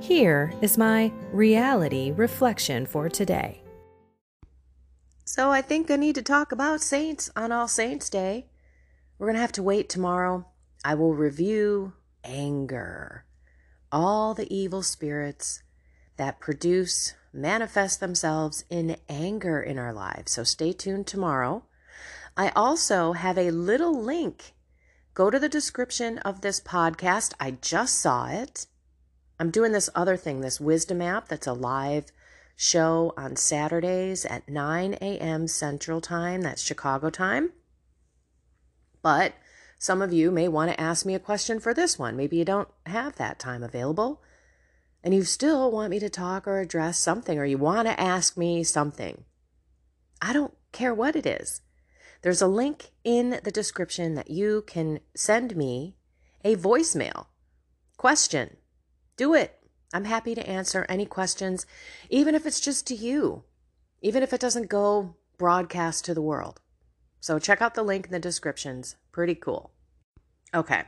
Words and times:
Here 0.00 0.52
is 0.60 0.76
my 0.76 1.10
reality 1.32 2.12
reflection 2.12 2.84
for 2.84 3.08
today. 3.08 3.62
So, 5.24 5.50
I 5.50 5.62
think 5.62 5.90
I 5.90 5.96
need 5.96 6.14
to 6.16 6.22
talk 6.22 6.52
about 6.52 6.82
saints 6.82 7.30
on 7.34 7.50
All 7.50 7.66
Saints' 7.66 8.10
Day. 8.10 8.46
We're 9.18 9.26
going 9.26 9.34
to 9.36 9.40
have 9.40 9.52
to 9.52 9.62
wait 9.62 9.88
tomorrow. 9.88 10.46
I 10.84 10.94
will 10.94 11.14
review 11.14 11.94
anger, 12.22 13.24
all 13.90 14.34
the 14.34 14.54
evil 14.54 14.82
spirits 14.82 15.62
that 16.18 16.40
produce, 16.40 17.14
manifest 17.32 17.98
themselves 17.98 18.64
in 18.68 18.96
anger 19.08 19.60
in 19.60 19.78
our 19.78 19.94
lives. 19.94 20.32
So, 20.32 20.44
stay 20.44 20.72
tuned 20.72 21.06
tomorrow. 21.06 21.64
I 22.36 22.52
also 22.54 23.14
have 23.14 23.38
a 23.38 23.50
little 23.50 23.98
link. 23.98 24.54
Go 25.14 25.30
to 25.30 25.38
the 25.38 25.48
description 25.48 26.18
of 26.18 26.42
this 26.42 26.60
podcast. 26.60 27.32
I 27.40 27.52
just 27.52 27.98
saw 27.98 28.26
it 28.26 28.66
I'm 29.38 29.50
doing 29.50 29.72
this 29.72 29.90
other 29.94 30.16
thing, 30.16 30.40
this 30.40 30.60
wisdom 30.60 31.02
app 31.02 31.28
that's 31.28 31.46
a 31.46 31.52
live 31.52 32.06
show 32.56 33.12
on 33.16 33.36
Saturdays 33.36 34.24
at 34.24 34.48
9 34.48 34.94
a.m. 34.94 35.46
Central 35.46 36.00
Time. 36.00 36.40
That's 36.40 36.62
Chicago 36.62 37.10
time. 37.10 37.52
But 39.02 39.34
some 39.78 40.00
of 40.00 40.12
you 40.12 40.30
may 40.30 40.48
want 40.48 40.70
to 40.70 40.80
ask 40.80 41.04
me 41.04 41.14
a 41.14 41.20
question 41.20 41.60
for 41.60 41.74
this 41.74 41.98
one. 41.98 42.16
Maybe 42.16 42.38
you 42.38 42.44
don't 42.46 42.68
have 42.86 43.16
that 43.16 43.38
time 43.38 43.62
available 43.62 44.22
and 45.04 45.14
you 45.14 45.22
still 45.22 45.70
want 45.70 45.90
me 45.90 45.98
to 46.00 46.08
talk 46.08 46.48
or 46.48 46.58
address 46.58 46.98
something 46.98 47.38
or 47.38 47.44
you 47.44 47.58
want 47.58 47.86
to 47.86 48.00
ask 48.00 48.38
me 48.38 48.64
something. 48.64 49.24
I 50.22 50.32
don't 50.32 50.54
care 50.72 50.94
what 50.94 51.14
it 51.14 51.26
is. 51.26 51.60
There's 52.22 52.42
a 52.42 52.48
link 52.48 52.90
in 53.04 53.38
the 53.44 53.50
description 53.50 54.14
that 54.14 54.30
you 54.30 54.64
can 54.66 55.00
send 55.14 55.54
me 55.56 55.94
a 56.42 56.56
voicemail 56.56 57.26
question 57.98 58.56
do 59.16 59.34
it. 59.34 59.58
I'm 59.92 60.04
happy 60.04 60.34
to 60.34 60.48
answer 60.48 60.84
any 60.88 61.06
questions, 61.06 61.66
even 62.10 62.34
if 62.34 62.46
it's 62.46 62.60
just 62.60 62.86
to 62.88 62.94
you, 62.94 63.44
even 64.02 64.22
if 64.22 64.32
it 64.32 64.40
doesn't 64.40 64.68
go 64.68 65.16
broadcast 65.38 66.04
to 66.04 66.14
the 66.14 66.22
world. 66.22 66.60
So 67.20 67.38
check 67.38 67.62
out 67.62 67.74
the 67.74 67.82
link 67.82 68.06
in 68.06 68.12
the 68.12 68.18
descriptions. 68.18 68.96
Pretty 69.12 69.34
cool. 69.34 69.72
Okay, 70.54 70.84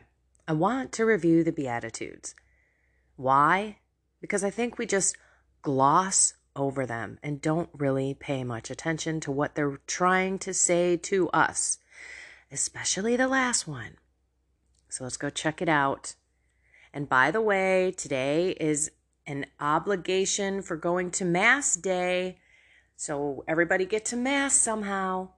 I 0.46 0.52
want 0.52 0.92
to 0.92 1.04
review 1.04 1.42
the 1.42 1.52
Beatitudes. 1.52 2.34
Why? 3.16 3.78
Because 4.20 4.44
I 4.44 4.50
think 4.50 4.78
we 4.78 4.86
just 4.86 5.16
gloss 5.62 6.34
over 6.54 6.86
them 6.86 7.18
and 7.22 7.40
don't 7.40 7.70
really 7.72 8.14
pay 8.14 8.44
much 8.44 8.70
attention 8.70 9.20
to 9.20 9.32
what 9.32 9.54
they're 9.54 9.80
trying 9.86 10.38
to 10.40 10.52
say 10.52 10.96
to 10.96 11.28
us, 11.30 11.78
especially 12.50 13.16
the 13.16 13.28
last 13.28 13.66
one. 13.66 13.96
So 14.88 15.04
let's 15.04 15.16
go 15.16 15.30
check 15.30 15.60
it 15.62 15.68
out 15.68 16.14
and 16.98 17.08
by 17.08 17.30
the 17.30 17.40
way, 17.40 17.94
today 17.96 18.56
is 18.58 18.90
an 19.24 19.46
obligation 19.60 20.62
for 20.62 20.76
going 20.76 21.12
to 21.12 21.24
Mass 21.24 21.76
Day. 21.76 22.40
So 22.96 23.44
everybody 23.46 23.86
get 23.86 24.04
to 24.06 24.16
Mass 24.16 24.54
somehow. 24.54 25.28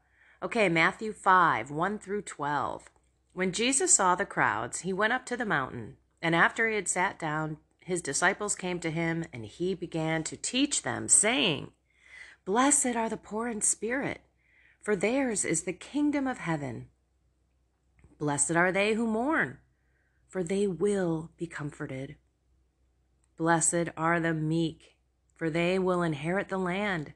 Okay, 0.42 0.70
Matthew 0.70 1.12
5 1.12 1.70
1 1.70 1.98
through 1.98 2.22
12. 2.22 2.88
When 3.34 3.52
Jesus 3.52 3.92
saw 3.92 4.14
the 4.14 4.24
crowds, 4.24 4.80
he 4.80 4.94
went 4.94 5.12
up 5.12 5.26
to 5.26 5.36
the 5.36 5.44
mountain, 5.44 5.98
and 6.22 6.34
after 6.34 6.66
he 6.66 6.76
had 6.76 6.88
sat 6.88 7.18
down, 7.18 7.58
his 7.80 8.00
disciples 8.00 8.54
came 8.54 8.80
to 8.80 8.90
him, 8.90 9.26
and 9.30 9.44
he 9.44 9.74
began 9.74 10.24
to 10.24 10.38
teach 10.38 10.80
them, 10.80 11.08
saying, 11.08 11.72
Blessed 12.46 12.96
are 12.96 13.10
the 13.10 13.18
poor 13.18 13.48
in 13.48 13.60
spirit, 13.60 14.22
for 14.80 14.96
theirs 14.96 15.44
is 15.44 15.64
the 15.64 15.74
kingdom 15.74 16.26
of 16.26 16.38
heaven. 16.38 16.86
Blessed 18.18 18.52
are 18.52 18.72
they 18.72 18.94
who 18.94 19.06
mourn 19.06 19.58
for 20.30 20.44
they 20.44 20.66
will 20.66 21.30
be 21.36 21.46
comforted. 21.46 22.16
Blessed 23.36 23.88
are 23.96 24.20
the 24.20 24.32
meek, 24.32 24.96
for 25.36 25.50
they 25.50 25.78
will 25.78 26.02
inherit 26.02 26.48
the 26.48 26.58
land. 26.58 27.14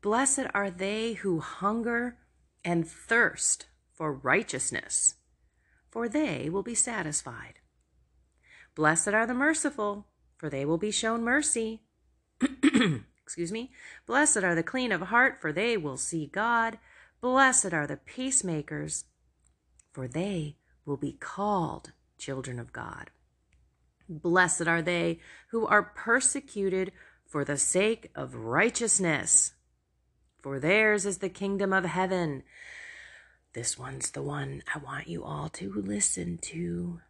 Blessed 0.00 0.46
are 0.54 0.70
they 0.70 1.14
who 1.14 1.40
hunger 1.40 2.18
and 2.64 2.86
thirst 2.86 3.66
for 3.92 4.12
righteousness, 4.12 5.16
for 5.90 6.08
they 6.08 6.48
will 6.48 6.62
be 6.62 6.74
satisfied. 6.74 7.54
Blessed 8.76 9.08
are 9.08 9.26
the 9.26 9.34
merciful, 9.34 10.06
for 10.36 10.48
they 10.48 10.64
will 10.64 10.78
be 10.78 10.90
shown 10.90 11.22
mercy. 11.22 11.82
Excuse 13.22 13.50
me. 13.50 13.72
Blessed 14.06 14.38
are 14.38 14.54
the 14.54 14.62
clean 14.62 14.92
of 14.92 15.00
heart, 15.02 15.38
for 15.40 15.52
they 15.52 15.76
will 15.76 15.96
see 15.96 16.26
God. 16.26 16.78
Blessed 17.20 17.72
are 17.72 17.86
the 17.86 17.96
peacemakers, 17.96 19.04
for 19.92 20.06
they 20.06 20.56
will 20.84 20.96
be 20.96 21.12
called 21.12 21.92
children 22.18 22.58
of 22.58 22.72
God. 22.72 23.10
Blessed 24.08 24.66
are 24.66 24.82
they 24.82 25.20
who 25.50 25.66
are 25.66 25.82
persecuted 25.82 26.92
for 27.26 27.44
the 27.44 27.56
sake 27.56 28.10
of 28.14 28.34
righteousness, 28.34 29.54
for 30.42 30.60
theirs 30.60 31.06
is 31.06 31.18
the 31.18 31.28
kingdom 31.28 31.72
of 31.72 31.84
heaven. 31.84 32.42
This 33.54 33.78
one's 33.78 34.10
the 34.10 34.22
one 34.22 34.62
I 34.74 34.78
want 34.78 35.08
you 35.08 35.24
all 35.24 35.48
to 35.50 35.72
listen 35.72 36.38
to. 36.42 37.00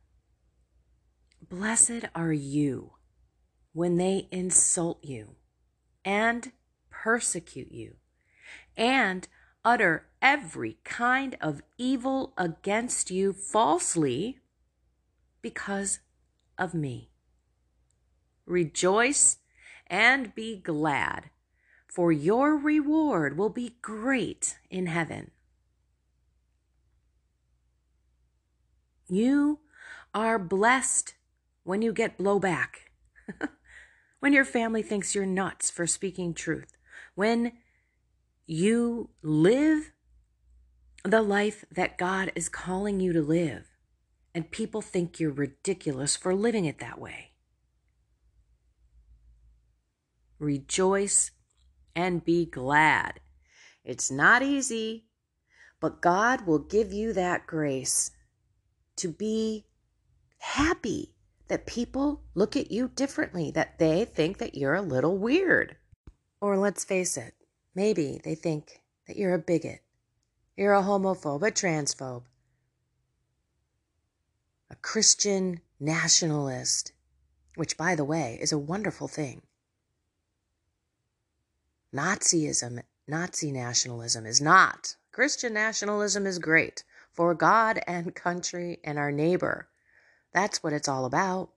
Blessed 1.49 2.07
are 2.15 2.33
you 2.33 2.93
when 3.73 3.97
they 3.97 4.29
insult 4.31 5.03
you 5.03 5.37
and 6.05 6.53
persecute 6.91 7.73
you 7.73 7.97
and 8.77 9.27
utter 9.65 10.07
every 10.23 10.79
kind 10.85 11.37
of 11.41 11.63
evil 11.77 12.33
against 12.37 13.11
you 13.11 13.33
falsely 13.33 14.39
because 15.45 16.01
of 16.57 16.73
me. 16.73 17.11
Rejoice 18.47 19.37
and 19.87 20.35
be 20.35 20.57
glad, 20.57 21.29
for 21.87 22.11
your 22.11 22.57
reward 22.57 23.37
will 23.37 23.51
be 23.51 23.77
great 23.83 24.57
in 24.71 24.87
heaven. 24.87 25.33
You 29.07 29.61
are 30.15 30.39
blessed 30.39 31.15
when 31.63 31.83
you 31.83 31.93
get 31.93 32.17
blowback, 32.17 32.89
when 34.21 34.33
your 34.33 34.47
family 34.47 34.83
thinks 34.83 35.15
you're 35.15 35.27
nuts 35.27 35.71
for 35.71 35.87
speaking 35.87 36.33
truth, 36.33 36.79
when 37.15 37.53
you 38.47 39.11
live 39.23 39.93
the 41.05 41.21
life 41.21 41.67
that 41.71 41.99
God 41.99 42.33
is 42.35 42.49
calling 42.49 42.99
you 42.99 43.13
to 43.13 43.21
live 43.21 43.74
and 44.35 44.51
people 44.51 44.83
think 44.83 45.21
you're 45.21 45.31
ridiculous 45.31 46.17
for 46.17 46.35
living 46.35 46.65
it 46.65 46.79
that 46.81 47.01
way. 47.01 47.31
Rejoice 50.39 51.31
and 51.95 52.25
be 52.25 52.45
glad. 52.45 53.21
It's 53.85 54.11
not 54.11 54.43
easy, 54.43 55.07
but 55.81 56.03
God 56.03 56.47
will 56.47 56.59
give 56.59 56.93
you 56.93 57.13
that 57.13 57.47
grace 57.47 58.11
to 58.97 59.09
be 59.09 59.67
happy 60.39 61.15
that 61.49 61.67
people 61.67 62.23
look 62.35 62.57
at 62.57 62.71
you 62.71 62.89
differently, 62.89 63.51
that 63.53 63.79
they 63.79 64.05
think 64.05 64.39
that 64.39 64.55
you're 64.55 64.75
a 64.75 64.83
little 64.83 65.17
weird. 65.19 65.77
Or 66.41 66.57
let's 66.57 66.85
face 66.85 67.17
it, 67.17 67.35
maybe 67.75 68.21
they 68.25 68.35
think 68.35 68.81
that 69.07 69.17
you're 69.17 69.35
a 69.35 69.39
bigot, 69.39 69.81
you're 70.57 70.75
a 70.75 70.83
homophobe, 70.83 71.47
a 71.47 71.51
transphobe, 71.51 72.25
a 74.71 74.77
Christian 74.77 75.61
nationalist, 75.79 76.93
which, 77.55 77.77
by 77.77 77.95
the 77.95 78.05
way, 78.05 78.39
is 78.41 78.53
a 78.53 78.59
wonderful 78.59 79.09
thing. 79.09 79.43
Nazism 81.95 82.83
Nazi 83.07 83.53
nationalism 83.53 84.25
is 84.25 84.41
not. 84.41 84.97
Christian 85.13 85.53
nationalism 85.53 86.27
is 86.27 86.39
great 86.39 86.83
for 87.13 87.35
God 87.35 87.81
and 87.87 88.15
country 88.15 88.81
and 88.83 88.99
our 88.99 89.13
neighbor. 89.13 89.69
That's 90.33 90.63
what 90.63 90.73
it's 90.73 90.89
all 90.89 91.05
about. 91.05 91.51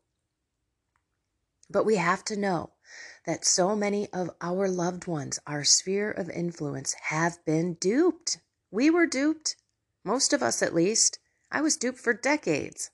But 1.69 1.86
we 1.86 1.95
have 1.95 2.24
to 2.25 2.38
know 2.38 2.71
that 3.25 3.45
so 3.45 3.75
many 3.75 4.12
of 4.12 4.30
our 4.42 4.68
loved 4.68 5.07
ones, 5.07 5.39
our 5.48 5.63
sphere 5.63 6.12
of 6.12 6.30
influence, 6.30 6.94
have 7.04 7.44
been 7.45 7.75
duped. 7.75 8.39
We 8.69 8.89
were 8.89 9.07
duped, 9.07 9.56
most 10.04 10.33
of 10.33 10.44
us 10.44 10.62
at 10.62 10.75
least. 10.75 11.19
I 11.50 11.62
was 11.62 11.77
duped 11.77 12.00
for 12.00 12.13
decades. 12.13 12.92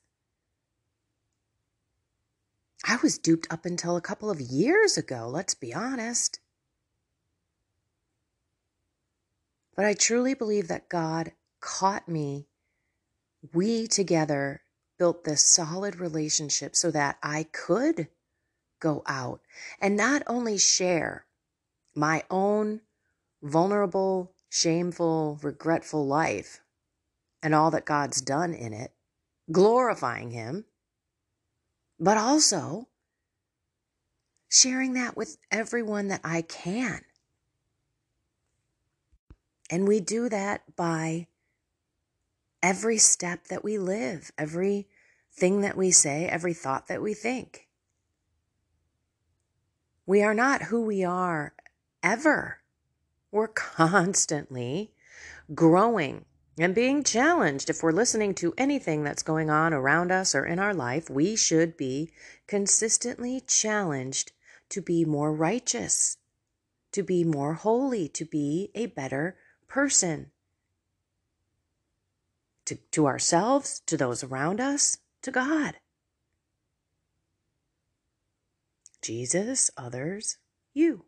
I 2.83 2.97
was 3.01 3.17
duped 3.17 3.47
up 3.51 3.65
until 3.65 3.95
a 3.95 4.01
couple 4.01 4.29
of 4.29 4.41
years 4.41 4.97
ago, 4.97 5.29
let's 5.29 5.53
be 5.53 5.73
honest. 5.73 6.39
But 9.75 9.85
I 9.85 9.93
truly 9.93 10.33
believe 10.33 10.67
that 10.67 10.89
God 10.89 11.31
caught 11.61 12.07
me. 12.07 12.47
We 13.53 13.87
together 13.87 14.61
built 14.99 15.23
this 15.23 15.43
solid 15.43 15.99
relationship 15.99 16.75
so 16.75 16.91
that 16.91 17.17
I 17.23 17.43
could 17.51 18.09
go 18.79 19.01
out 19.07 19.41
and 19.79 19.95
not 19.95 20.21
only 20.27 20.57
share 20.57 21.25
my 21.95 22.23
own 22.29 22.81
vulnerable, 23.41 24.33
shameful, 24.49 25.39
regretful 25.41 26.05
life 26.05 26.61
and 27.41 27.55
all 27.55 27.71
that 27.71 27.85
God's 27.85 28.21
done 28.21 28.53
in 28.53 28.73
it, 28.73 28.91
glorifying 29.51 30.31
Him, 30.31 30.65
but 32.03 32.17
also 32.17 32.89
sharing 34.49 34.91
that 34.93 35.15
with 35.15 35.37
everyone 35.49 36.09
that 36.09 36.19
I 36.21 36.41
can. 36.41 36.99
And 39.69 39.87
we 39.87 40.01
do 40.01 40.27
that 40.27 40.75
by 40.75 41.27
every 42.61 42.97
step 42.97 43.47
that 43.47 43.63
we 43.63 43.77
live, 43.77 44.31
every 44.37 44.89
thing 45.31 45.61
that 45.61 45.77
we 45.77 45.91
say, 45.91 46.25
every 46.25 46.53
thought 46.53 46.89
that 46.89 47.01
we 47.01 47.13
think. 47.13 47.69
We 50.05 50.21
are 50.21 50.33
not 50.33 50.63
who 50.63 50.81
we 50.81 51.05
are 51.05 51.53
ever. 52.03 52.59
We're 53.31 53.47
constantly 53.47 54.91
growing 55.55 56.25
and 56.57 56.75
being 56.75 57.03
challenged. 57.03 57.69
If 57.69 57.81
we're 57.81 57.91
listening 57.91 58.33
to 58.35 58.53
anything 58.57 59.03
that's 59.03 59.23
going 59.23 59.49
on 59.49 59.73
around 59.73 60.11
us 60.11 60.35
or 60.35 60.45
in 60.45 60.59
our 60.59 60.73
life, 60.73 61.09
we 61.09 61.35
should 61.35 61.77
be 61.77 62.11
consistently 62.47 63.41
challenged 63.41 64.31
to 64.69 64.81
be 64.81 65.05
more 65.05 65.33
righteous, 65.33 66.17
to 66.91 67.03
be 67.03 67.23
more 67.23 67.55
holy, 67.55 68.07
to 68.09 68.25
be 68.25 68.71
a 68.75 68.87
better 68.87 69.37
person. 69.67 70.31
To, 72.65 72.75
to 72.91 73.07
ourselves, 73.07 73.81
to 73.87 73.97
those 73.97 74.23
around 74.23 74.61
us, 74.61 74.97
to 75.23 75.31
God. 75.31 75.75
Jesus, 79.01 79.69
others, 79.75 80.37
you. 80.73 81.03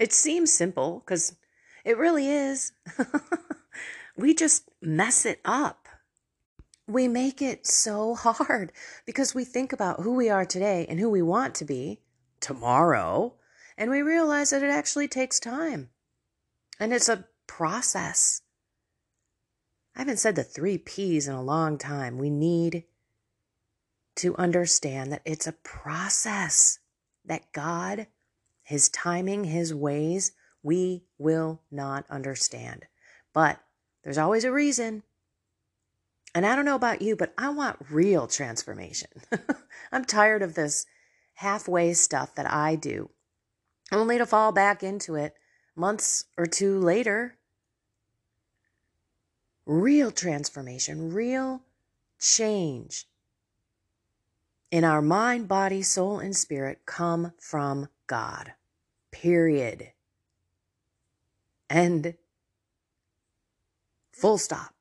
It 0.00 0.12
seems 0.12 0.52
simple 0.52 1.02
because 1.04 1.36
it 1.84 1.98
really 1.98 2.28
is. 2.28 2.72
we 4.16 4.34
just 4.34 4.68
mess 4.80 5.24
it 5.24 5.40
up. 5.44 5.88
We 6.86 7.08
make 7.08 7.40
it 7.40 7.66
so 7.66 8.14
hard 8.14 8.72
because 9.06 9.34
we 9.34 9.44
think 9.44 9.72
about 9.72 10.00
who 10.00 10.14
we 10.14 10.28
are 10.28 10.44
today 10.44 10.86
and 10.88 10.98
who 10.98 11.08
we 11.08 11.22
want 11.22 11.54
to 11.56 11.64
be 11.64 12.00
tomorrow, 12.40 13.34
and 13.76 13.90
we 13.90 14.02
realize 14.02 14.50
that 14.50 14.62
it 14.62 14.70
actually 14.70 15.08
takes 15.08 15.38
time. 15.38 15.90
And 16.78 16.92
it's 16.92 17.08
a 17.08 17.26
process. 17.46 18.42
I 19.94 20.00
haven't 20.00 20.18
said 20.18 20.34
the 20.34 20.42
three 20.42 20.78
P's 20.78 21.28
in 21.28 21.34
a 21.34 21.42
long 21.42 21.78
time. 21.78 22.18
We 22.18 22.30
need 22.30 22.84
to 24.16 24.36
understand 24.36 25.12
that 25.12 25.22
it's 25.24 25.46
a 25.46 25.52
process 25.52 26.78
that 27.24 27.52
God, 27.52 28.06
His 28.62 28.88
timing, 28.88 29.44
His 29.44 29.74
ways, 29.74 30.32
we 30.62 31.04
will 31.18 31.62
not 31.70 32.04
understand. 32.10 32.86
But 33.32 33.60
there's 34.02 34.18
always 34.18 34.44
a 34.44 34.52
reason. 34.52 35.02
And 36.34 36.46
I 36.46 36.54
don't 36.54 36.64
know 36.64 36.76
about 36.76 37.02
you, 37.02 37.16
but 37.16 37.34
I 37.36 37.48
want 37.50 37.78
real 37.90 38.26
transformation. 38.26 39.10
I'm 39.92 40.04
tired 40.04 40.42
of 40.42 40.54
this 40.54 40.86
halfway 41.34 41.92
stuff 41.94 42.34
that 42.36 42.50
I 42.50 42.76
do, 42.76 43.10
only 43.90 44.18
to 44.18 44.26
fall 44.26 44.52
back 44.52 44.82
into 44.82 45.16
it 45.16 45.34
months 45.74 46.24
or 46.36 46.46
two 46.46 46.78
later. 46.78 47.36
Real 49.66 50.10
transformation, 50.10 51.12
real 51.12 51.62
change 52.18 53.06
in 54.70 54.84
our 54.84 55.02
mind, 55.02 55.48
body, 55.48 55.82
soul, 55.82 56.18
and 56.18 56.36
spirit 56.36 56.80
come 56.86 57.32
from 57.38 57.88
God. 58.06 58.52
Period. 59.10 59.92
And 61.70 62.14
full 64.12 64.36
stop. 64.36 64.74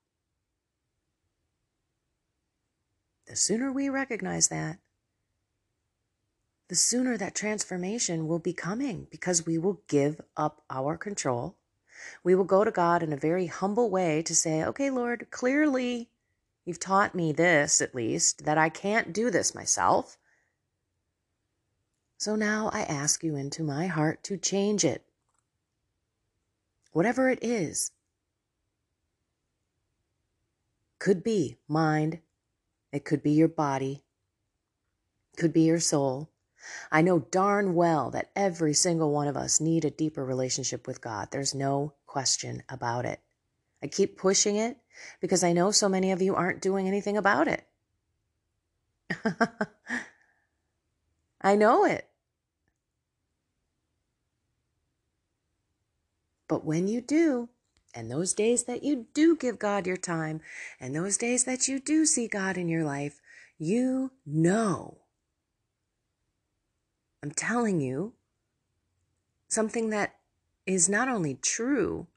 The 3.27 3.37
sooner 3.37 3.71
we 3.71 3.87
recognize 3.87 4.49
that, 4.49 4.79
the 6.67 6.75
sooner 6.75 7.15
that 7.15 7.33
transformation 7.35 8.27
will 8.27 8.39
be 8.39 8.53
coming 8.53 9.07
because 9.09 9.45
we 9.45 9.57
will 9.57 9.81
give 9.87 10.19
up 10.35 10.63
our 10.69 10.97
control. 10.97 11.55
We 12.23 12.35
will 12.35 12.43
go 12.43 12.65
to 12.65 12.71
God 12.71 13.01
in 13.01 13.13
a 13.13 13.17
very 13.17 13.45
humble 13.45 13.89
way 13.89 14.21
to 14.23 14.35
say, 14.35 14.63
okay, 14.63 14.89
Lord, 14.89 15.27
clearly 15.31 16.09
You've 16.69 16.79
taught 16.79 17.15
me 17.15 17.31
this, 17.31 17.81
at 17.81 17.95
least, 17.95 18.45
that 18.45 18.59
I 18.59 18.69
can't 18.69 19.11
do 19.11 19.31
this 19.31 19.55
myself. 19.55 20.19
So 22.19 22.35
now 22.35 22.69
I 22.71 22.81
ask 22.81 23.23
you 23.23 23.35
into 23.35 23.63
my 23.63 23.87
heart 23.87 24.21
to 24.25 24.37
change 24.37 24.85
it. 24.85 25.03
Whatever 26.91 27.29
it 27.29 27.39
is. 27.41 27.91
Could 30.97 31.23
be 31.23 31.57
mind, 31.67 32.19
it 32.91 33.05
could 33.05 33.23
be 33.23 33.31
your 33.31 33.47
body, 33.47 34.03
could 35.37 35.53
be 35.53 35.61
your 35.61 35.79
soul. 35.79 36.29
I 36.91 37.01
know 37.01 37.19
darn 37.19 37.73
well 37.73 38.11
that 38.11 38.31
every 38.35 38.73
single 38.73 39.11
one 39.11 39.29
of 39.29 39.37
us 39.37 39.61
need 39.61 39.85
a 39.85 39.91
deeper 39.91 40.25
relationship 40.25 40.87
with 40.87 40.99
God. 40.99 41.29
There's 41.31 41.55
no 41.55 41.93
question 42.05 42.63
about 42.67 43.05
it. 43.05 43.21
I 43.81 43.87
keep 43.87 44.17
pushing 44.17 44.57
it 44.57 44.77
because 45.21 45.43
I 45.43 45.53
know 45.53 45.71
so 45.71 45.87
many 45.87 46.11
of 46.11 46.21
you 46.21 46.35
aren't 46.35 46.61
doing 46.61 46.85
anything 46.87 47.15
about 47.15 47.47
it. 47.47 47.65
I 51.41 51.55
know 51.55 51.85
it. 51.85 52.08
But 56.49 56.65
when 56.65 56.89
you 56.89 56.99
do, 56.99 57.47
and 57.93 58.11
those 58.11 58.33
days 58.33 58.63
that 58.63 58.83
you 58.83 59.05
do 59.13 59.37
give 59.37 59.59
God 59.59 59.87
your 59.87 59.97
time, 59.97 60.41
and 60.81 60.93
those 60.93 61.15
days 61.15 61.45
that 61.45 61.69
you 61.69 61.79
do 61.79 62.05
see 62.05 62.27
God 62.27 62.57
in 62.57 62.67
your 62.67 62.83
life, 62.83 63.21
you 63.57 64.11
know. 64.25 64.97
I'm 67.23 67.31
telling 67.31 67.79
you 67.79 68.13
something 69.47 69.91
that 69.91 70.15
is 70.65 70.89
not 70.89 71.07
only 71.07 71.35
true, 71.35 72.07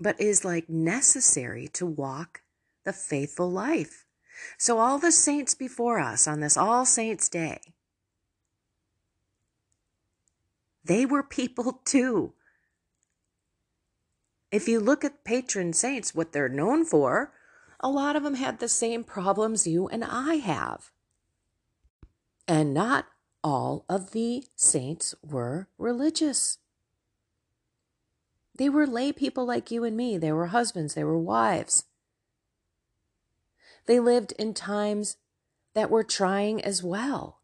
but 0.00 0.20
is 0.20 0.44
like 0.44 0.68
necessary 0.68 1.68
to 1.68 1.84
walk 1.84 2.42
the 2.84 2.92
faithful 2.92 3.50
life. 3.50 4.06
So, 4.56 4.78
all 4.78 4.98
the 4.98 5.12
saints 5.12 5.54
before 5.54 5.98
us 5.98 6.26
on 6.26 6.40
this 6.40 6.56
All 6.56 6.86
Saints' 6.86 7.28
Day, 7.28 7.60
they 10.84 11.04
were 11.04 11.24
people 11.24 11.82
too. 11.84 12.32
If 14.50 14.66
you 14.66 14.80
look 14.80 15.04
at 15.04 15.24
patron 15.24 15.72
saints, 15.72 16.14
what 16.14 16.32
they're 16.32 16.48
known 16.48 16.84
for, 16.84 17.32
a 17.80 17.88
lot 17.88 18.16
of 18.16 18.22
them 18.22 18.34
had 18.34 18.58
the 18.58 18.68
same 18.68 19.04
problems 19.04 19.66
you 19.66 19.88
and 19.88 20.04
I 20.04 20.36
have. 20.36 20.90
And 22.46 22.72
not 22.72 23.06
all 23.44 23.84
of 23.88 24.12
the 24.12 24.44
saints 24.56 25.14
were 25.22 25.68
religious. 25.76 26.58
They 28.56 28.68
were 28.68 28.86
lay 28.86 29.12
people 29.12 29.44
like 29.44 29.70
you 29.70 29.84
and 29.84 29.96
me. 29.96 30.18
They 30.18 30.32
were 30.32 30.46
husbands, 30.46 30.94
they 30.94 31.04
were 31.04 31.18
wives. 31.18 31.84
They 33.86 34.00
lived 34.00 34.32
in 34.38 34.54
times 34.54 35.16
that 35.74 35.90
were 35.90 36.02
trying 36.02 36.62
as 36.62 36.82
well. 36.82 37.40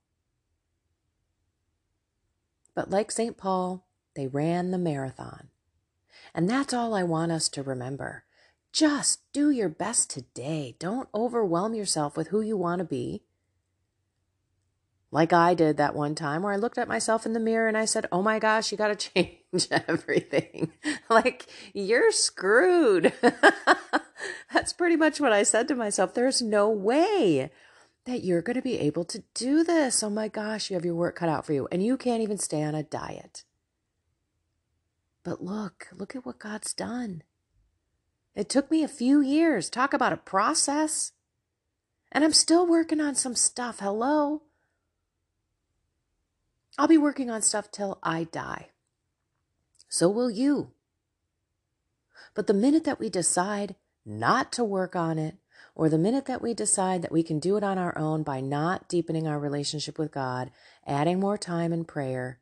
But 2.75 2.91
like 2.91 3.11
St. 3.11 3.37
Paul, 3.37 3.87
they 4.17 4.27
ran 4.27 4.71
the 4.71 4.79
marathon. 4.79 5.49
And 6.35 6.51
that's 6.51 6.75
all 6.75 6.95
I 6.95 7.05
want 7.05 7.33
us 7.33 7.49
to 7.51 7.63
remember. 7.63 8.25
Just 8.73 9.21
do 9.33 9.51
your 9.51 9.69
best 9.69 10.11
today. 10.11 10.75
Don't 10.81 11.09
overwhelm 11.15 11.75
yourself 11.75 12.17
with 12.17 12.29
who 12.29 12.41
you 12.41 12.57
want 12.57 12.81
to 12.81 12.85
be. 12.85 13.23
like 15.13 15.33
I 15.33 15.55
did 15.55 15.77
that 15.77 15.95
one 15.95 16.17
time 16.17 16.43
where 16.43 16.53
I 16.53 16.57
looked 16.57 16.77
at 16.77 16.89
myself 16.89 17.25
in 17.25 17.35
the 17.35 17.41
mirror 17.41 17.69
and 17.69 17.79
I 17.79 17.85
said, 17.85 18.07
Oh 18.11 18.21
my 18.21 18.41
gosh, 18.41 18.73
you 18.73 18.79
got 18.79 18.99
to 18.99 19.11
change 19.15 19.69
everything. 19.71 20.73
like, 21.09 21.47
you're 21.73 22.11
screwed. 22.11 23.13
That's 24.53 24.73
pretty 24.73 24.97
much 24.97 25.21
what 25.21 25.33
I 25.33 25.45
said 25.45 25.69
to 25.69 25.77
myself. 25.77 26.15
There's 26.15 26.43
no 26.43 26.69
way 26.69 27.51
that 28.07 28.25
you're 28.25 28.43
going 28.43 28.57
to 28.57 28.63
be 28.63 28.81
able 28.81 29.05
to 29.05 29.23
do 29.35 29.63
this. 29.63 30.03
Oh 30.03 30.11
my 30.11 30.27
gosh, 30.27 30.69
you 30.69 30.75
have 30.75 30.85
your 30.85 30.97
work 30.97 31.17
cut 31.17 31.29
out 31.29 31.47
for 31.47 31.53
you 31.53 31.69
and 31.71 31.85
you 31.85 31.97
can't 31.97 32.23
even 32.23 32.39
stay 32.39 32.65
on 32.65 32.75
a 32.75 32.83
diet. 32.83 33.45
But 35.25 35.43
look, 35.43 35.89
look 35.93 36.15
at 36.15 36.25
what 36.25 36.39
God's 36.39 36.73
done. 36.75 37.23
It 38.35 38.49
took 38.49 38.71
me 38.71 38.85
a 38.85 38.89
few 38.89 39.21
years. 39.21 39.71
Talk 39.71 39.95
about 39.95 40.13
a 40.13 40.19
process. 40.19 41.13
And 42.13 42.23
I'm 42.23 42.33
still 42.33 42.67
working 42.67 43.01
on 43.01 43.15
some 43.15 43.35
stuff. 43.35 43.81
Hello? 43.81 44.43
I'll 46.79 46.89
be 46.89 46.99
working 46.99 47.31
on 47.31 47.43
stuff 47.43 47.71
till 47.71 47.99
I 48.03 48.25
die. 48.25 48.69
So 49.89 50.09
will 50.09 50.31
you. 50.31 50.73
But 52.35 52.47
the 52.47 52.55
minute 52.55 52.85
that 52.85 53.01
we 53.01 53.09
decide 53.09 53.77
not 54.05 54.53
to 54.53 54.65
work 54.65 54.95
on 54.95 55.19
it, 55.19 55.37
or 55.77 55.89
the 55.89 55.99
minute 55.99 56.27
that 56.27 56.43
we 56.43 56.55
decide 56.55 57.03
that 57.03 57.13
we 57.13 57.23
can 57.23 57.39
do 57.39 57.57
it 57.57 57.65
on 57.65 57.79
our 57.79 57.97
own 57.97 58.23
by 58.23 58.41
not 58.41 58.89
deepening 58.89 59.27
our 59.27 59.39
relationship 59.39 59.99
with 59.99 60.13
God, 60.13 60.51
adding 60.87 61.19
more 61.19 61.39
time 61.39 61.73
in 61.73 61.85
prayer, 61.85 62.39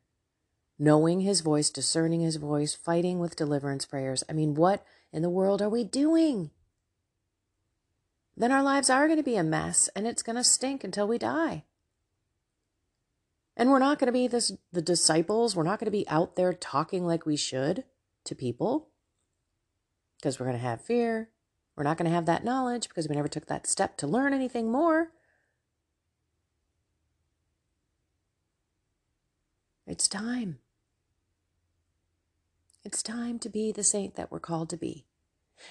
knowing 0.79 1.21
His 1.21 1.41
voice, 1.41 1.69
discerning 1.69 2.21
His 2.21 2.37
voice, 2.37 2.73
fighting 2.73 3.19
with 3.19 3.35
deliverance 3.35 3.85
prayers, 3.85 4.23
I 4.29 4.33
mean, 4.33 4.55
what 4.55 4.85
in 5.11 5.21
the 5.21 5.29
world 5.29 5.61
are 5.61 5.69
we 5.69 5.83
doing? 5.83 6.51
Then 8.35 8.51
our 8.51 8.63
lives 8.63 8.89
are 8.89 9.07
going 9.07 9.17
to 9.17 9.23
be 9.23 9.35
a 9.35 9.43
mess 9.43 9.89
and 9.95 10.07
it's 10.07 10.23
going 10.23 10.35
to 10.35 10.43
stink 10.43 10.83
until 10.83 11.07
we 11.07 11.17
die. 11.17 11.65
And 13.55 13.69
we're 13.69 13.79
not 13.79 13.99
going 13.99 14.07
to 14.07 14.11
be 14.11 14.27
this, 14.27 14.51
the 14.71 14.81
disciples. 14.81 15.55
We're 15.55 15.63
not 15.63 15.79
going 15.79 15.85
to 15.85 15.91
be 15.91 16.07
out 16.09 16.35
there 16.35 16.53
talking 16.53 17.05
like 17.05 17.25
we 17.25 17.35
should 17.35 17.83
to 18.23 18.33
people 18.33 18.89
because 20.17 20.39
we're 20.39 20.47
going 20.47 20.57
to 20.57 20.63
have 20.63 20.81
fear. 20.81 21.29
We're 21.75 21.83
not 21.83 21.97
going 21.97 22.09
to 22.09 22.15
have 22.15 22.25
that 22.25 22.43
knowledge 22.43 22.87
because 22.87 23.07
we 23.07 23.15
never 23.15 23.27
took 23.27 23.45
that 23.47 23.67
step 23.67 23.97
to 23.97 24.07
learn 24.07 24.33
anything 24.33 24.71
more. 24.71 25.11
It's 29.85 30.07
time. 30.07 30.59
It's 32.85 33.01
time 33.01 33.39
to 33.39 33.49
be 33.49 33.71
the 33.71 33.83
saint 33.83 34.15
that 34.15 34.29
we're 34.29 34.41
called 34.41 34.69
to 34.71 34.77
be. 34.77 35.05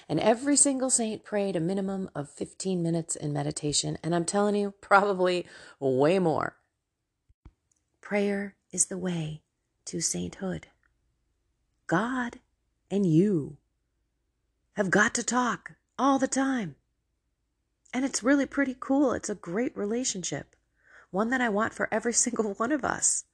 And 0.09 0.19
every 0.19 0.55
single 0.55 0.89
saint 0.89 1.23
prayed 1.23 1.55
a 1.55 1.59
minimum 1.59 2.09
of 2.15 2.29
15 2.29 2.81
minutes 2.81 3.15
in 3.15 3.31
meditation. 3.31 3.99
And 4.03 4.15
I'm 4.15 4.25
telling 4.25 4.55
you, 4.55 4.73
probably 4.81 5.45
way 5.79 6.17
more. 6.17 6.55
Prayer 8.01 8.55
is 8.71 8.87
the 8.87 8.97
way 8.97 9.43
to 9.85 10.01
sainthood. 10.01 10.67
God 11.85 12.39
and 12.89 13.05
you 13.05 13.57
have 14.73 14.89
got 14.89 15.13
to 15.13 15.23
talk 15.23 15.73
all 15.99 16.17
the 16.17 16.27
time. 16.27 16.75
And 17.93 18.03
it's 18.03 18.23
really 18.23 18.47
pretty 18.47 18.75
cool. 18.79 19.13
It's 19.13 19.29
a 19.29 19.35
great 19.35 19.77
relationship, 19.77 20.55
one 21.11 21.29
that 21.29 21.41
I 21.41 21.49
want 21.49 21.75
for 21.75 21.87
every 21.91 22.13
single 22.25 22.53
one 22.55 22.71
of 22.71 22.83
us. 22.83 23.25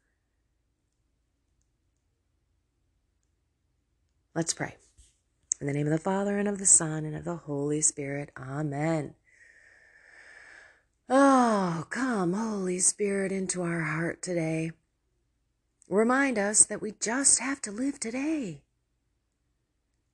Let's 4.39 4.53
pray. 4.53 4.77
In 5.60 5.67
the 5.67 5.74
name 5.74 5.86
of 5.86 5.91
the 5.91 5.98
Father, 5.98 6.38
and 6.38 6.48
of 6.48 6.60
the 6.60 6.65
Son, 6.65 7.03
and 7.03 7.13
of 7.13 7.25
the 7.25 7.36
Holy 7.36 7.81
Spirit. 7.81 8.31
Amen. 8.38 9.15
Oh, 11.10 11.86
come, 11.89 12.31
Holy 12.31 12.79
Spirit, 12.79 13.34
into 13.34 13.63
our 13.63 13.81
heart 13.81 14.22
today. 14.22 14.72
Remind 15.89 16.39
us 16.39 16.63
that 16.63 16.81
we 16.81 16.93
just 17.01 17.41
have 17.41 17.62
to 17.63 17.72
live 17.72 18.00
today. 18.00 18.62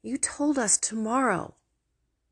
You 0.01 0.17
told 0.17 0.57
us 0.57 0.79
tomorrow 0.79 1.53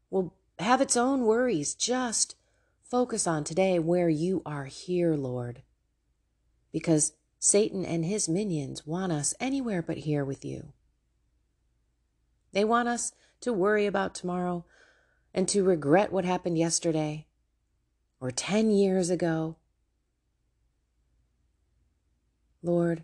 will 0.09 0.33
have 0.57 0.81
its 0.81 0.97
own 0.97 1.25
worries. 1.25 1.75
Just 1.75 2.35
focus 2.83 3.27
on 3.27 3.43
today 3.43 3.77
where 3.77 4.09
you 4.09 4.41
are 4.47 4.65
here, 4.65 5.13
Lord. 5.13 5.61
Because 6.71 7.13
Satan 7.37 7.85
and 7.85 8.03
his 8.03 8.27
minions 8.27 8.87
want 8.87 9.11
us 9.11 9.35
anywhere 9.39 9.83
but 9.83 9.97
here 9.97 10.25
with 10.25 10.43
you. 10.43 10.73
They 12.53 12.63
want 12.63 12.87
us 12.87 13.11
to 13.41 13.51
worry 13.51 13.85
about 13.85 14.15
tomorrow 14.15 14.65
and 15.33 15.47
to 15.49 15.63
regret 15.63 16.11
what 16.11 16.25
happened 16.25 16.57
yesterday 16.57 17.27
or 18.19 18.31
10 18.31 18.71
years 18.71 19.09
ago. 19.09 19.57
Lord, 22.61 23.03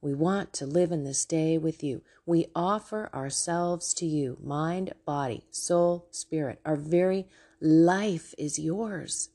we 0.00 0.14
want 0.14 0.54
to 0.54 0.66
live 0.66 0.92
in 0.92 1.04
this 1.04 1.26
day 1.26 1.58
with 1.58 1.82
you. 1.84 2.00
We 2.24 2.46
offer 2.54 3.10
ourselves 3.12 3.92
to 3.94 4.06
you 4.06 4.38
mind, 4.42 4.94
body, 5.04 5.44
soul, 5.50 6.08
spirit. 6.10 6.60
Our 6.64 6.76
very 6.76 7.26
life 7.60 8.34
is 8.38 8.58
yours. 8.58 9.28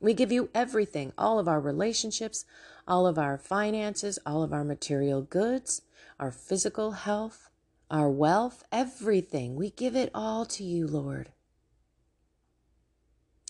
We 0.00 0.14
give 0.14 0.32
you 0.32 0.48
everything 0.54 1.12
all 1.18 1.38
of 1.38 1.48
our 1.48 1.60
relationships, 1.60 2.46
all 2.86 3.06
of 3.06 3.18
our 3.18 3.36
finances, 3.36 4.18
all 4.24 4.42
of 4.42 4.52
our 4.52 4.64
material 4.64 5.20
goods, 5.20 5.82
our 6.18 6.30
physical 6.30 6.92
health, 6.92 7.47
our 7.90 8.10
wealth, 8.10 8.62
everything. 8.70 9.56
We 9.56 9.70
give 9.70 9.96
it 9.96 10.10
all 10.14 10.44
to 10.46 10.64
you, 10.64 10.86
Lord. 10.86 11.30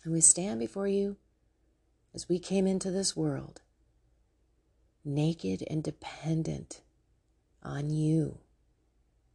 And 0.05 0.13
we 0.13 0.21
stand 0.21 0.61
before 0.61 0.87
you 0.89 1.17
as 2.15 2.29
we 2.29 2.39
came 2.39 2.67
into 2.67 2.91
this 2.91 3.17
world, 3.17 3.61
naked 5.05 5.65
and 5.69 5.83
dependent 5.83 6.83
on 7.63 7.91
you 7.91 8.39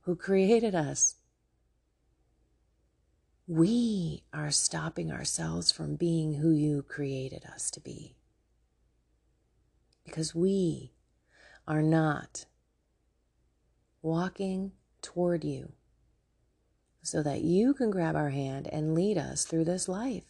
who 0.02 0.16
created 0.16 0.74
us. 0.74 1.16
We 3.46 4.24
are 4.34 4.52
stopping 4.52 5.12
ourselves 5.12 5.72
from 5.72 5.96
being 5.96 6.36
who 6.36 6.52
you 6.52 6.82
created 6.82 7.44
us 7.54 7.70
to 7.72 7.82
be. 7.82 8.16
Because 10.06 10.34
we 10.34 10.94
are 11.68 11.82
not 11.82 12.46
walking 14.02 14.72
toward 15.04 15.44
you 15.44 15.74
so 17.04 17.22
that 17.22 17.42
you 17.42 17.74
can 17.74 17.92
grab 17.92 18.16
our 18.16 18.30
hand 18.30 18.68
and 18.72 18.96
lead 18.96 19.18
us 19.18 19.46
through 19.46 19.66
this 19.66 19.88
life 19.88 20.24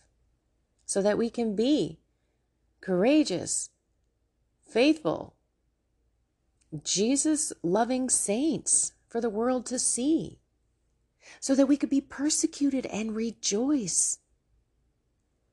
so 0.85 1.01
that 1.01 1.17
we 1.17 1.29
can 1.29 1.55
be 1.55 1.99
courageous, 2.81 3.69
faithful, 4.67 5.35
Jesus 6.83 7.53
loving 7.61 8.09
saints 8.09 8.93
for 9.07 9.21
the 9.21 9.29
world 9.29 9.65
to 9.67 9.77
see, 9.77 10.39
so 11.39 11.55
that 11.55 11.67
we 11.67 11.77
could 11.77 11.89
be 11.89 12.01
persecuted 12.01 12.85
and 12.87 13.15
rejoice, 13.15 14.17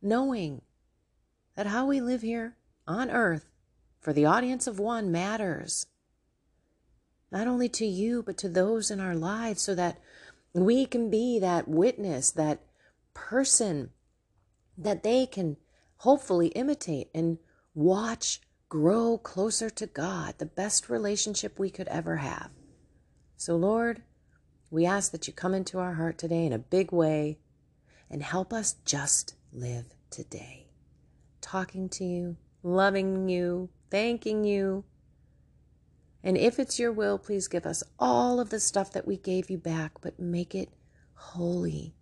knowing 0.00 0.62
that 1.56 1.66
how 1.66 1.86
we 1.86 2.00
live 2.00 2.22
here 2.22 2.56
on 2.86 3.10
earth 3.10 3.50
for 4.00 4.12
the 4.12 4.24
audience 4.24 4.66
of 4.66 4.78
one 4.78 5.12
matters, 5.12 5.86
not 7.30 7.46
only 7.46 7.68
to 7.68 7.86
you, 7.86 8.22
but 8.22 8.36
to 8.38 8.48
those 8.48 8.90
in 8.90 9.00
our 9.00 9.14
lives, 9.14 9.62
so 9.62 9.74
that 9.74 9.98
we 10.52 10.86
can 10.86 11.10
be 11.10 11.38
that 11.38 11.68
witness, 11.68 12.30
that 12.32 12.60
person 13.14 13.90
that 14.76 15.02
they 15.02 15.26
can 15.26 15.56
hopefully 15.98 16.48
imitate 16.48 17.08
and 17.14 17.38
watch 17.74 18.40
grow 18.68 19.18
closer 19.18 19.68
to 19.68 19.86
God, 19.86 20.34
the 20.38 20.46
best 20.46 20.88
relationship 20.88 21.58
we 21.58 21.70
could 21.70 21.88
ever 21.88 22.16
have. 22.16 22.50
So, 23.36 23.56
Lord, 23.56 24.02
we 24.70 24.86
ask 24.86 25.12
that 25.12 25.26
you 25.26 25.32
come 25.32 25.54
into 25.54 25.78
our 25.78 25.94
heart 25.94 26.18
today 26.18 26.46
in 26.46 26.52
a 26.52 26.58
big 26.58 26.92
way 26.92 27.38
and 28.08 28.22
help 28.22 28.52
us 28.52 28.76
just 28.84 29.34
live 29.52 29.86
today. 30.10 30.68
Talking 31.40 31.88
to 31.90 32.04
you, 32.04 32.36
loving 32.62 33.28
you, 33.28 33.70
thanking 33.90 34.44
you. 34.44 34.84
And 36.22 36.36
if 36.36 36.58
it's 36.58 36.78
your 36.78 36.92
will, 36.92 37.18
please 37.18 37.48
give 37.48 37.66
us 37.66 37.82
all 37.98 38.40
of 38.40 38.50
the 38.50 38.60
stuff 38.60 38.92
that 38.92 39.06
we 39.06 39.16
gave 39.16 39.50
you 39.50 39.58
back, 39.58 40.00
but 40.00 40.20
make 40.20 40.54
it 40.54 40.70
holy 41.14 41.94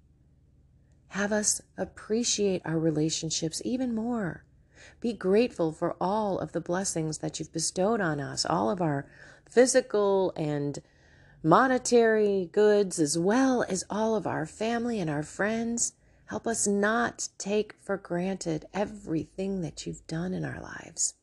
have 1.08 1.32
us 1.32 1.62
appreciate 1.76 2.62
our 2.64 2.78
relationships 2.78 3.62
even 3.64 3.94
more. 3.94 4.44
Be 5.00 5.12
grateful 5.12 5.72
for 5.72 5.96
all 6.00 6.38
of 6.38 6.52
the 6.52 6.60
blessings 6.60 7.18
that 7.18 7.38
you've 7.38 7.52
bestowed 7.52 8.00
on 8.00 8.20
us, 8.20 8.44
all 8.44 8.70
of 8.70 8.80
our 8.80 9.06
physical 9.48 10.32
and 10.36 10.80
monetary 11.42 12.48
goods, 12.52 12.98
as 12.98 13.18
well 13.18 13.64
as 13.68 13.84
all 13.88 14.16
of 14.16 14.26
our 14.26 14.44
family 14.44 15.00
and 15.00 15.08
our 15.08 15.22
friends. 15.22 15.92
Help 16.26 16.46
us 16.46 16.66
not 16.66 17.28
take 17.38 17.74
for 17.80 17.96
granted 17.96 18.66
everything 18.74 19.62
that 19.62 19.86
you've 19.86 20.06
done 20.06 20.34
in 20.34 20.44
our 20.44 20.60
lives. 20.60 21.14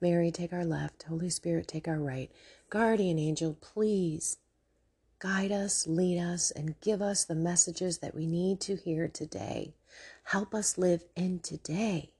Mary, 0.00 0.30
take 0.30 0.52
our 0.52 0.64
left. 0.64 1.04
Holy 1.04 1.30
Spirit, 1.30 1.68
take 1.68 1.88
our 1.88 1.98
right. 1.98 2.30
Guardian 2.70 3.18
angel, 3.18 3.56
please 3.60 4.38
Guide 5.20 5.50
us, 5.50 5.84
lead 5.88 6.20
us, 6.20 6.52
and 6.52 6.80
give 6.80 7.02
us 7.02 7.24
the 7.24 7.34
messages 7.34 7.98
that 7.98 8.14
we 8.14 8.24
need 8.24 8.60
to 8.60 8.76
hear 8.76 9.08
today. 9.08 9.74
Help 10.22 10.54
us 10.54 10.78
live 10.78 11.02
in 11.16 11.40
today. 11.40 12.12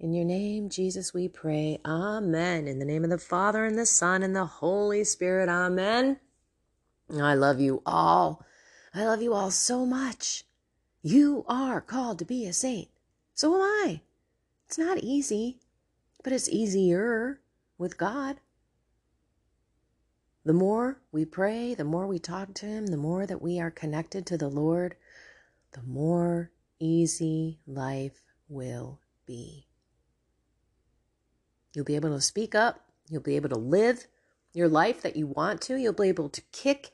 In 0.00 0.12
your 0.12 0.24
name, 0.24 0.68
Jesus, 0.68 1.14
we 1.14 1.28
pray. 1.28 1.78
Amen. 1.84 2.66
In 2.66 2.80
the 2.80 2.84
name 2.84 3.04
of 3.04 3.10
the 3.10 3.18
Father, 3.18 3.64
and 3.64 3.78
the 3.78 3.86
Son, 3.86 4.24
and 4.24 4.34
the 4.34 4.46
Holy 4.46 5.04
Spirit. 5.04 5.48
Amen. 5.48 6.18
I 7.16 7.34
love 7.34 7.60
you 7.60 7.80
all. 7.86 8.44
I 8.92 9.04
love 9.04 9.22
you 9.22 9.34
all 9.34 9.52
so 9.52 9.86
much. 9.86 10.42
You 11.04 11.44
are 11.46 11.80
called 11.80 12.18
to 12.18 12.24
be 12.24 12.46
a 12.46 12.52
saint. 12.52 12.88
So 13.34 13.54
am 13.54 13.60
I. 13.60 14.00
It's 14.72 14.78
not 14.78 15.00
easy, 15.00 15.60
but 16.24 16.32
it's 16.32 16.48
easier 16.48 17.42
with 17.76 17.98
God. 17.98 18.40
The 20.46 20.54
more 20.54 21.02
we 21.12 21.26
pray, 21.26 21.74
the 21.74 21.84
more 21.84 22.06
we 22.06 22.18
talk 22.18 22.54
to 22.54 22.64
Him, 22.64 22.86
the 22.86 22.96
more 22.96 23.26
that 23.26 23.42
we 23.42 23.60
are 23.60 23.70
connected 23.70 24.24
to 24.24 24.38
the 24.38 24.48
Lord, 24.48 24.96
the 25.72 25.82
more 25.82 26.52
easy 26.80 27.58
life 27.66 28.22
will 28.48 28.98
be. 29.26 29.66
You'll 31.74 31.84
be 31.84 31.96
able 31.96 32.16
to 32.16 32.22
speak 32.22 32.54
up. 32.54 32.80
You'll 33.10 33.20
be 33.20 33.36
able 33.36 33.50
to 33.50 33.58
live 33.58 34.06
your 34.54 34.68
life 34.68 35.02
that 35.02 35.16
you 35.16 35.26
want 35.26 35.60
to. 35.62 35.76
You'll 35.76 35.92
be 35.92 36.08
able 36.08 36.30
to 36.30 36.40
kick 36.50 36.92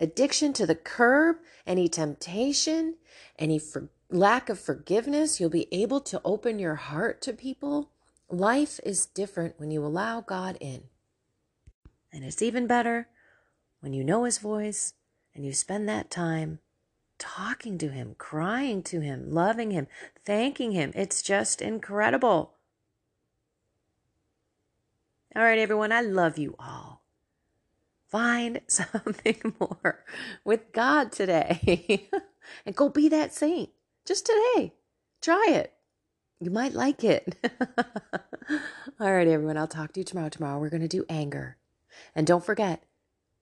addiction 0.00 0.52
to 0.54 0.66
the 0.66 0.74
curb, 0.74 1.36
any 1.64 1.88
temptation, 1.88 2.96
any 3.38 3.60
for- 3.60 3.88
lack 4.10 4.48
of 4.48 4.58
forgiveness. 4.58 5.40
You'll 5.40 5.50
be 5.50 5.68
able 5.72 6.00
to 6.00 6.20
open 6.24 6.58
your 6.58 6.74
heart 6.74 7.20
to 7.22 7.32
people. 7.32 7.90
Life 8.28 8.80
is 8.84 9.06
different 9.06 9.54
when 9.58 9.70
you 9.70 9.84
allow 9.84 10.20
God 10.20 10.56
in. 10.60 10.84
And 12.12 12.24
it's 12.24 12.42
even 12.42 12.66
better 12.66 13.08
when 13.80 13.92
you 13.92 14.04
know 14.04 14.24
His 14.24 14.38
voice 14.38 14.94
and 15.34 15.44
you 15.44 15.52
spend 15.52 15.88
that 15.88 16.10
time 16.10 16.58
talking 17.18 17.78
to 17.78 17.88
Him, 17.88 18.14
crying 18.18 18.82
to 18.84 19.00
Him, 19.00 19.30
loving 19.30 19.70
Him, 19.70 19.86
thanking 20.24 20.72
Him. 20.72 20.92
It's 20.94 21.22
just 21.22 21.62
incredible. 21.62 22.54
All 25.36 25.42
right, 25.42 25.58
everyone, 25.58 25.92
I 25.92 26.00
love 26.00 26.38
you 26.38 26.56
all. 26.58 27.02
Find 28.08 28.60
something 28.66 29.54
more 29.60 30.04
with 30.44 30.72
God 30.72 31.12
today 31.12 32.08
and 32.66 32.74
go 32.74 32.88
be 32.88 33.08
that 33.08 33.32
saint 33.32 33.70
just 34.06 34.26
today. 34.26 34.74
Try 35.20 35.46
it. 35.50 35.72
You 36.40 36.50
might 36.50 36.72
like 36.72 37.04
it. 37.04 37.36
all 39.00 39.12
right, 39.12 39.28
everyone, 39.28 39.56
I'll 39.56 39.68
talk 39.68 39.92
to 39.92 40.00
you 40.00 40.04
tomorrow. 40.04 40.30
Tomorrow 40.30 40.58
we're 40.58 40.70
going 40.70 40.80
to 40.80 40.88
do 40.88 41.04
anger. 41.08 41.56
And 42.14 42.26
don't 42.26 42.44
forget, 42.44 42.84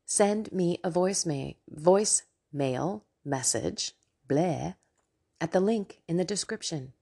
send 0.04 0.50
me 0.50 0.78
a 0.82 0.90
voicemail, 0.90 1.54
voicemail 1.72 3.02
message, 3.24 3.92
blah, 4.26 4.74
at 5.40 5.52
the 5.52 5.60
link 5.60 6.00
in 6.08 6.16
the 6.16 6.24
description. 6.24 6.92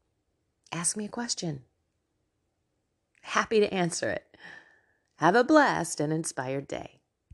Ask 0.71 0.97
me 0.97 1.07
a 1.07 1.09
question. 1.09 1.63
Happy 3.23 3.61
to 3.61 3.73
answer 3.73 4.11
it. 4.11 4.37
Have 5.17 5.35
a 5.35 5.45
blessed 5.45 5.99
and 6.01 6.13
inspired 6.13 6.69
day. 6.69 6.96